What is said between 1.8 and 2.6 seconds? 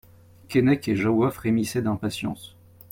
d'impatience.